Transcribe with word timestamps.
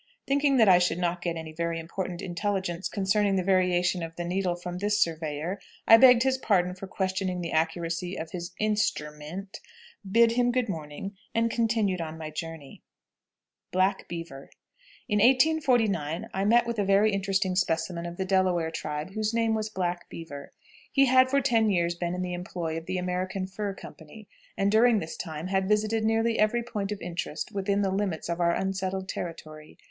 Thinking 0.25 0.57
that 0.57 0.67
I 0.67 0.79
should 0.79 0.97
not 0.97 1.21
get 1.21 1.35
any 1.35 1.51
very 1.53 1.79
important 1.79 2.23
intelligence 2.23 2.89
concerning 2.89 3.35
the 3.35 3.43
variation 3.43 4.01
of 4.01 4.15
the 4.15 4.25
needle 4.25 4.55
from 4.55 4.79
this 4.79 4.97
surveyor, 4.99 5.59
I 5.87 5.97
begged 5.97 6.23
his 6.23 6.39
pardon 6.39 6.73
for 6.73 6.87
questioning 6.87 7.39
the 7.41 7.51
accuracy 7.51 8.15
of 8.17 8.31
his 8.31 8.49
instru 8.59 9.15
ment, 9.15 9.59
bid 10.11 10.31
him 10.31 10.51
good 10.51 10.67
morning, 10.67 11.15
and 11.35 11.51
continued 11.51 12.01
on 12.01 12.17
my 12.17 12.31
journey. 12.31 12.81
BLACK 13.71 14.07
BEAVER. 14.07 14.49
In 15.07 15.19
1849 15.19 16.31
I 16.33 16.45
met 16.45 16.65
with 16.65 16.79
a 16.79 16.83
very 16.83 17.11
interesting 17.13 17.55
specimen 17.55 18.07
of 18.07 18.17
the 18.17 18.25
Delaware 18.25 18.71
tribe 18.71 19.11
whose 19.11 19.35
name 19.35 19.53
was 19.53 19.69
Black 19.69 20.09
Beaver. 20.09 20.51
He 20.91 21.05
had 21.05 21.29
for 21.29 21.41
ten 21.41 21.69
years 21.69 21.93
been 21.93 22.15
in 22.15 22.23
the 22.23 22.33
employ 22.33 22.75
of 22.75 22.87
the 22.87 22.97
American 22.97 23.45
Fur 23.45 23.75
Company, 23.75 24.27
and 24.57 24.71
during 24.71 24.97
this 24.97 25.15
time 25.15 25.49
had 25.49 25.69
visited 25.69 26.03
nearly 26.03 26.39
every 26.39 26.63
point 26.63 26.91
of 26.91 26.99
interest 27.03 27.51
within 27.51 27.83
the 27.83 27.91
limits 27.91 28.29
of 28.29 28.39
our 28.39 28.55
unsettled 28.55 29.07
territory. 29.07 29.77